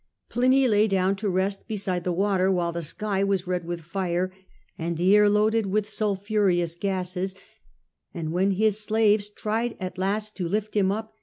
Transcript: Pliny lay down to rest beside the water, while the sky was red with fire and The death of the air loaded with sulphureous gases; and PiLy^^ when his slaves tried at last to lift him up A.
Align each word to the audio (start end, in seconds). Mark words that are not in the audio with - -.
Pliny 0.29 0.67
lay 0.67 0.87
down 0.87 1.15
to 1.17 1.29
rest 1.29 1.67
beside 1.67 2.03
the 2.03 2.11
water, 2.11 2.51
while 2.51 2.71
the 2.71 2.81
sky 2.81 3.23
was 3.23 3.45
red 3.45 3.65
with 3.65 3.81
fire 3.81 4.31
and 4.75 4.93
The 4.93 4.93
death 4.93 4.93
of 4.93 4.97
the 4.97 5.15
air 5.15 5.29
loaded 5.29 5.65
with 5.67 5.87
sulphureous 5.87 6.73
gases; 6.73 7.35
and 8.11 8.29
PiLy^^ 8.29 8.31
when 8.31 8.51
his 8.53 8.79
slaves 8.79 9.29
tried 9.29 9.77
at 9.79 9.99
last 9.99 10.35
to 10.37 10.47
lift 10.47 10.75
him 10.75 10.91
up 10.91 11.09
A. 11.13 11.17